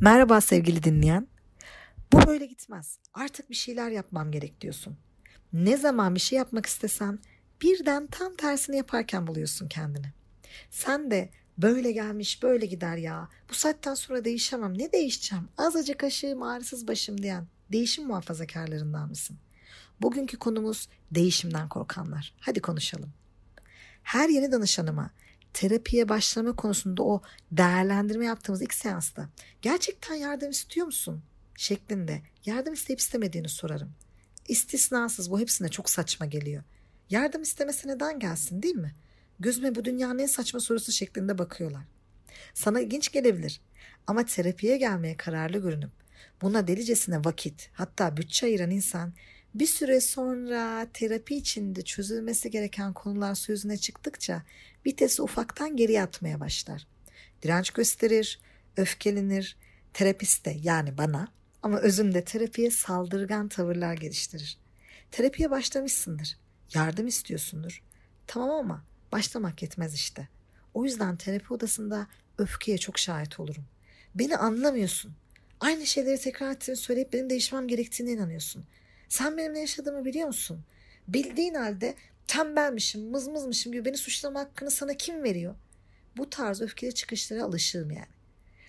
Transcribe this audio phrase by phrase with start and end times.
[0.00, 1.28] Merhaba sevgili dinleyen.
[2.12, 2.98] Bu böyle gitmez.
[3.14, 4.96] Artık bir şeyler yapmam gerek diyorsun.
[5.52, 7.18] Ne zaman bir şey yapmak istesen
[7.62, 10.12] birden tam tersini yaparken buluyorsun kendini.
[10.70, 13.28] Sen de böyle gelmiş böyle gider ya.
[13.50, 14.78] Bu saatten sonra değişemem.
[14.78, 15.48] Ne değişeceğim?
[15.56, 19.38] Azıcık aşığım ağrısız başım diyen değişim muhafazakarlarından mısın?
[20.00, 22.34] Bugünkü konumuz değişimden korkanlar.
[22.40, 23.12] Hadi konuşalım.
[24.02, 25.10] Her yeni danışanıma
[25.58, 27.22] terapiye başlama konusunda o
[27.52, 29.28] değerlendirme yaptığımız ilk seansta
[29.62, 31.22] gerçekten yardım istiyor musun?
[31.56, 33.92] şeklinde yardım isteyip istemediğini sorarım.
[34.48, 36.62] İstisnasız bu hepsine çok saçma geliyor.
[37.10, 38.94] Yardım istemesi neden gelsin değil mi?
[39.40, 41.84] Gözüme bu dünyanın en saçma sorusu şeklinde bakıyorlar.
[42.54, 43.60] Sana ilginç gelebilir
[44.06, 45.90] ama terapiye gelmeye kararlı görünüp
[46.42, 49.12] buna delicesine vakit hatta bütçe ayıran insan
[49.58, 54.42] bir süre sonra terapi içinde çözülmesi gereken konular sözüne çıktıkça
[54.86, 56.86] vitesi ufaktan geriye atmaya başlar.
[57.42, 58.40] Direnç gösterir,
[58.76, 59.56] öfkelenir,
[59.92, 61.28] terapiste yani bana
[61.62, 64.58] ama özünde terapiye saldırgan tavırlar geliştirir.
[65.10, 66.38] Terapiye başlamışsındır,
[66.74, 67.82] yardım istiyorsundur.
[68.26, 70.28] Tamam ama başlamak yetmez işte.
[70.74, 72.06] O yüzden terapi odasında
[72.38, 73.64] öfkeye çok şahit olurum.
[74.14, 75.12] Beni anlamıyorsun.
[75.60, 78.64] Aynı şeyleri tekrar ettiğini söyleyip benim değişmem gerektiğine inanıyorsun.
[79.08, 80.64] Sen benim ne yaşadığımı biliyor musun?
[81.08, 81.94] Bildiğin halde
[82.26, 85.54] tembelmişim, mızmızmışım gibi beni suçlama hakkını sana kim veriyor?
[86.16, 88.18] Bu tarz öfkeli çıkışlara alışığım yani.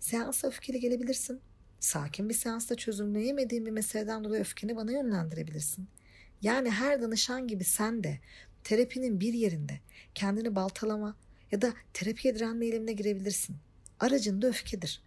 [0.00, 1.40] Seansa öfkeli gelebilirsin.
[1.80, 5.88] Sakin bir seansta çözümleyemediğin bir meseleden dolayı öfkeni bana yönlendirebilirsin.
[6.42, 8.18] Yani her danışan gibi sen de
[8.64, 9.80] terapinin bir yerinde
[10.14, 11.16] kendini baltalama
[11.52, 13.56] ya da terapiye direnme eylemine girebilirsin.
[14.00, 15.02] Aracın da öfkedir.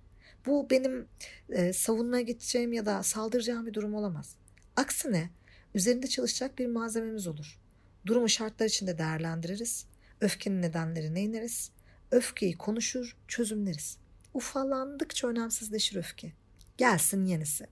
[0.46, 1.08] Bu benim
[1.50, 4.36] e, savunmaya geçeceğim ya da saldıracağım bir durum olamaz.
[4.76, 5.30] Aksine
[5.76, 7.59] üzerinde çalışacak bir malzememiz olur.
[8.06, 9.86] Durumu şartlar içinde değerlendiririz.
[10.22, 11.72] Öfkenin nedenlerine ineriz.
[12.12, 13.98] Öfkeyi konuşur, çözümleriz.
[14.34, 16.34] Ufalandıkça önemsizleşir öfke.
[16.78, 17.68] Gelsin yenisi.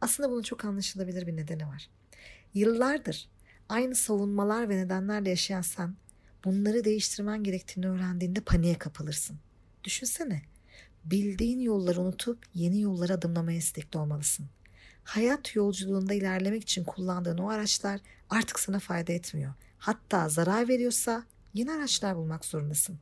[0.00, 1.90] Aslında bunun çok anlaşılabilir bir nedeni var.
[2.54, 3.28] Yıllardır
[3.68, 5.96] aynı savunmalar ve nedenlerle yaşayan sen
[6.44, 9.38] bunları değiştirmen gerektiğini öğrendiğinde paniğe kapılırsın.
[9.84, 10.42] Düşünsene.
[11.04, 14.46] Bildiğin yolları unutup yeni yollara adımlamaya istekli olmalısın.
[15.04, 19.52] Hayat yolculuğunda ilerlemek için kullandığın o araçlar artık sana fayda etmiyor.
[19.78, 21.24] Hatta zarar veriyorsa
[21.54, 22.98] yeni araçlar bulmak zorundasın.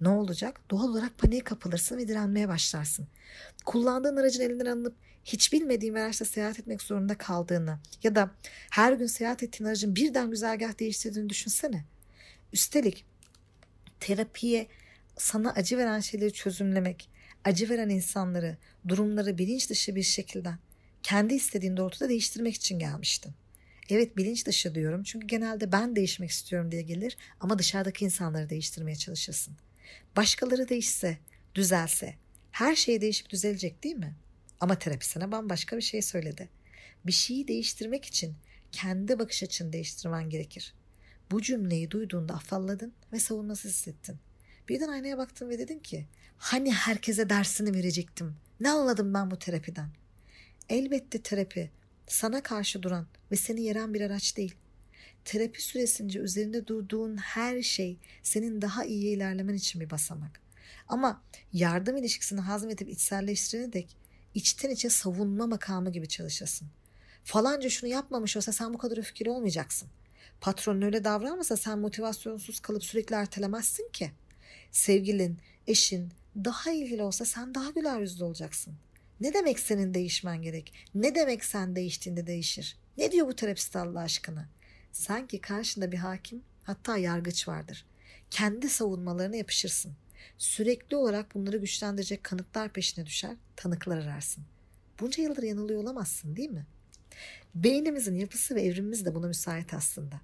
[0.00, 0.60] Ne olacak?
[0.70, 3.06] Doğal olarak paniğe kapılırsın ve direnmeye başlarsın.
[3.64, 8.30] Kullandığın aracın elinden alınıp hiç bilmediğin bir araçla seyahat etmek zorunda kaldığını ya da
[8.70, 11.84] her gün seyahat ettiğin aracın birden güzergah değiştirdiğini düşünsene.
[12.52, 13.04] Üstelik
[14.00, 14.66] terapiye
[15.18, 17.08] sana acı veren şeyleri çözümlemek,
[17.44, 18.56] acı veren insanları,
[18.88, 20.50] durumları bilinç dışı bir şekilde
[21.04, 23.32] kendi istediğin doğrultuda değiştirmek için gelmiştin.
[23.88, 28.96] Evet bilinç dışı diyorum çünkü genelde ben değişmek istiyorum diye gelir ama dışarıdaki insanları değiştirmeye
[28.96, 29.56] çalışırsın.
[30.16, 31.18] Başkaları değişse,
[31.54, 32.14] düzelse
[32.52, 34.16] her şey değişip düzelecek değil mi?
[34.60, 36.48] Ama terapi sana bambaşka bir şey söyledi.
[37.06, 38.34] Bir şeyi değiştirmek için
[38.72, 40.74] kendi bakış açını değiştirmen gerekir.
[41.30, 44.16] Bu cümleyi duyduğunda afalladın ve savunmasız hissettin.
[44.68, 48.36] Birden aynaya baktın ve dedin ki hani herkese dersini verecektim.
[48.60, 50.03] Ne anladım ben bu terapiden?
[50.68, 51.70] Elbette terapi
[52.06, 54.54] sana karşı duran ve seni yeren bir araç değil.
[55.24, 60.40] Terapi süresince üzerinde durduğun her şey senin daha iyi ilerlemen için bir basamak.
[60.88, 61.22] Ama
[61.52, 63.96] yardım ilişkisini hazmedip içselleştirene dek
[64.34, 66.68] içten içe savunma makamı gibi çalışasın.
[67.24, 69.88] Falanca şunu yapmamış olsa sen bu kadar öfkeli olmayacaksın.
[70.40, 74.10] Patronun öyle davranmasa sen motivasyonsuz kalıp sürekli ertelemezsin ki.
[74.70, 78.74] Sevgilin, eşin daha ilgili olsa sen daha güler yüzlü olacaksın.
[79.20, 80.72] Ne demek senin değişmen gerek?
[80.94, 82.78] Ne demek sen değiştiğinde değişir?
[82.98, 84.48] Ne diyor bu terapist Allah aşkına?
[84.92, 87.86] Sanki karşında bir hakim hatta yargıç vardır.
[88.30, 89.92] Kendi savunmalarına yapışırsın.
[90.38, 94.44] Sürekli olarak bunları güçlendirecek kanıtlar peşine düşer, tanıklar ararsın.
[95.00, 96.66] Bunca yıldır yanılıyor olamazsın değil mi?
[97.54, 100.20] Beynimizin yapısı ve evrimimiz de buna müsait aslında.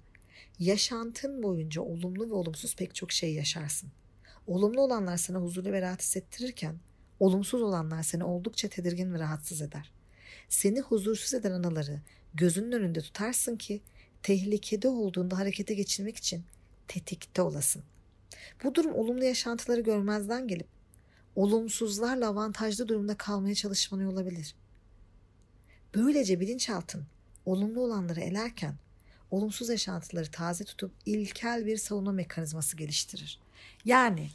[0.59, 3.91] Yaşantın boyunca olumlu ve olumsuz pek çok şey yaşarsın.
[4.47, 6.75] Olumlu olanlar sana huzurlu ve rahat hissettirirken
[7.21, 9.91] olumsuz olanlar seni oldukça tedirgin ve rahatsız eder.
[10.49, 12.01] Seni huzursuz eden anaları
[12.33, 13.81] gözünün önünde tutarsın ki
[14.23, 16.43] tehlikede olduğunda harekete geçirmek için
[16.87, 17.83] tetikte olasın.
[18.63, 20.67] Bu durum olumlu yaşantıları görmezden gelip
[21.35, 24.55] olumsuzlarla avantajlı durumda kalmaya çalışmanı olabilir.
[25.95, 27.03] Böylece bilinçaltın
[27.45, 28.75] olumlu olanları elerken
[29.31, 33.39] olumsuz yaşantıları taze tutup ilkel bir savunma mekanizması geliştirir.
[33.85, 34.29] Yani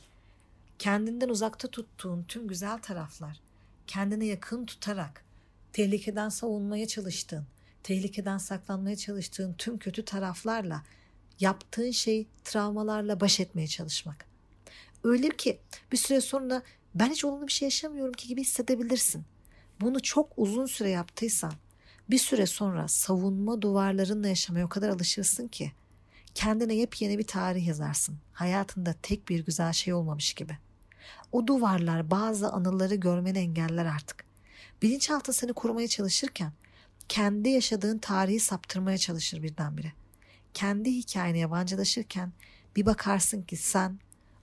[0.78, 3.40] kendinden uzakta tuttuğun tüm güzel taraflar
[3.87, 5.25] kendine yakın tutarak
[5.73, 7.46] tehlikeden savunmaya çalıştığın,
[7.82, 10.82] tehlikeden saklanmaya çalıştığın tüm kötü taraflarla
[11.40, 14.26] yaptığın şey travmalarla baş etmeye çalışmak.
[15.05, 15.58] Öyle ki
[15.93, 16.62] bir süre sonra
[16.94, 19.25] ben hiç olumlu bir şey yaşamıyorum ki gibi hissedebilirsin.
[19.81, 21.52] Bunu çok uzun süre yaptıysan
[22.11, 25.73] bir süre sonra savunma duvarlarınla yaşamaya o kadar alışırsın ki
[26.36, 28.18] kendine yepyeni bir tarih yazarsın.
[28.32, 30.58] Hayatında tek bir güzel şey olmamış gibi.
[31.32, 34.24] O duvarlar bazı anıları görmeni engeller artık.
[34.82, 36.52] Bilinçaltı seni korumaya çalışırken
[37.08, 39.92] kendi yaşadığın tarihi saptırmaya çalışır birdenbire.
[40.54, 42.32] Kendi hikayene yabancılaşırken
[42.76, 43.98] bir bakarsın ki sen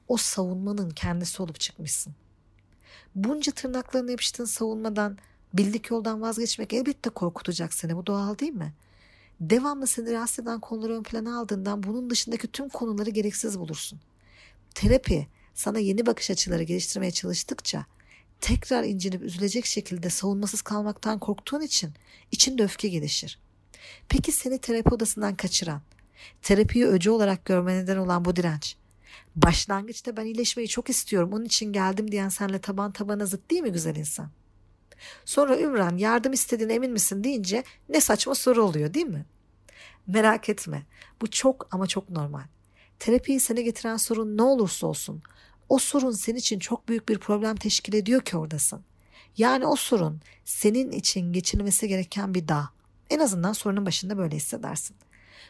[0.08, 2.16] o savunmanın kendisi olup çıkmışsın.
[3.16, 5.18] Bunca tırnaklarına yapıştığın savunmadan
[5.54, 7.96] bildik yoldan vazgeçmek elbette korkutacak seni.
[7.98, 8.74] Bu doğal değil mi?
[9.50, 14.00] Devamlı seni rahatsız eden konuları ön plana aldığından bunun dışındaki tüm konuları gereksiz bulursun.
[14.76, 17.86] Terapi sana yeni bakış açıları geliştirmeye çalıştıkça
[18.42, 21.92] tekrar incinip üzülecek şekilde savunmasız kalmaktan korktuğun için
[22.32, 23.40] içinde öfke gelişir.
[24.10, 25.82] Peki seni terapi odasından kaçıran,
[26.42, 28.76] terapiyi öcü olarak görme neden olan bu direnç,
[29.36, 33.72] başlangıçta ben iyileşmeyi çok istiyorum onun için geldim diyen senle taban tabana zıt değil mi
[33.72, 34.30] güzel insan?
[35.26, 39.26] Sonra Ümran yardım istediğine emin misin deyince ne saçma soru oluyor değil mi?
[40.08, 40.84] Merak etme
[41.22, 42.44] bu çok ama çok normal.
[43.00, 45.24] Terapiyi sana getiren sorun ne olursa olsun
[45.70, 48.82] o sorun senin için çok büyük bir problem teşkil ediyor ki oradasın.
[49.38, 52.70] Yani o sorun senin için geçilmesi gereken bir dağ.
[53.10, 54.96] En azından sorunun başında böyle hissedersin.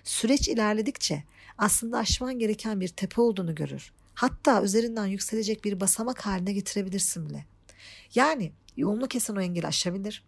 [0.03, 1.23] Süreç ilerledikçe
[1.57, 3.93] aslında aşman gereken bir tepe olduğunu görür.
[4.13, 7.45] Hatta üzerinden yükselecek bir basamak haline getirebilirsin bile.
[8.15, 10.23] Yani yolunu kesen o engeli aşabilir.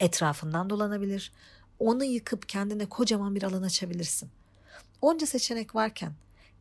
[0.00, 1.32] Etrafından dolanabilir.
[1.82, 4.30] Onu yıkıp kendine kocaman bir alan açabilirsin.
[5.00, 6.12] Onca seçenek varken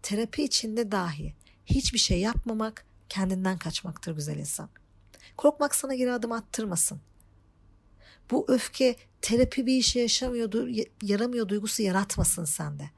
[0.01, 1.33] terapi içinde dahi
[1.65, 4.69] hiçbir şey yapmamak kendinden kaçmaktır güzel insan.
[5.38, 7.00] Korkmak sana geri adım attırmasın.
[8.31, 10.68] Bu öfke terapi bir işe yaşamıyor,
[11.01, 12.89] yaramıyor duygusu yaratmasın sende.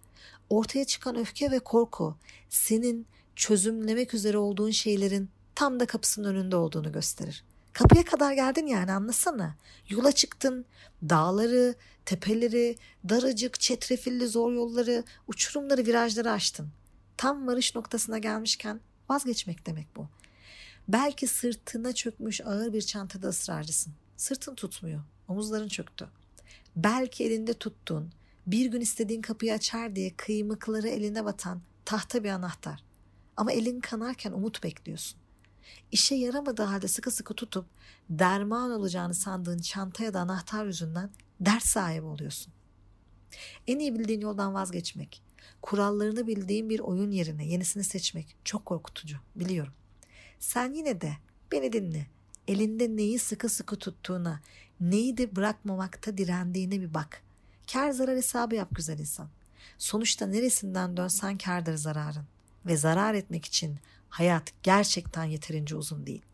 [0.50, 2.18] Ortaya çıkan öfke ve korku
[2.50, 7.44] senin çözümlemek üzere olduğun şeylerin tam da kapısının önünde olduğunu gösterir.
[7.74, 9.56] Kapıya kadar geldin yani anlasana.
[9.90, 10.66] Yola çıktın,
[11.10, 11.76] dağları,
[12.06, 12.78] tepeleri,
[13.10, 16.70] daracık, çetrefilli zor yolları, uçurumları, virajları açtın.
[17.18, 18.80] Tam varış noktasına gelmişken
[19.10, 20.08] vazgeçmek demek bu.
[20.88, 23.94] Belki sırtına çökmüş ağır bir çantada ısrarcısın.
[24.18, 26.10] Sırtın tutmuyor, omuzların çöktü.
[26.76, 28.12] Belki elinde tuttuğun,
[28.48, 32.84] bir gün istediğin kapıyı açar diye kıymıkları eline batan tahta bir anahtar.
[33.38, 35.23] Ama elin kanarken umut bekliyorsun.
[35.92, 37.66] İşe yaramadığı halde sıkı sıkı tutup
[38.10, 42.54] derman olacağını sandığın çanta ya da anahtar yüzünden dert sahibi oluyorsun.
[43.68, 45.22] En iyi bildiğin yoldan vazgeçmek,
[45.62, 49.74] kurallarını bildiğin bir oyun yerine yenisini seçmek çok korkutucu biliyorum.
[50.40, 51.14] Sen yine de
[51.52, 52.08] beni dinle.
[52.48, 54.42] Elinde neyi sıkı sıkı tuttuğuna,
[54.80, 57.22] neyi de bırakmamakta direndiğine bir bak.
[57.72, 59.30] Kar zarar hesabı yap güzel insan.
[59.78, 62.26] Sonuçta neresinden dönsen kardır zararın.
[62.66, 63.80] Ve zarar etmek için
[64.14, 66.26] hayat gerçekten yeterince uzun değil.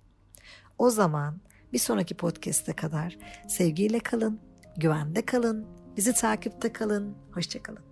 [0.77, 1.41] O zaman
[1.73, 3.17] bir sonraki podcast'e kadar
[3.47, 4.39] sevgiyle kalın,
[4.77, 5.67] güvende kalın,
[5.97, 7.88] bizi takipte kalın, hoşçakalın.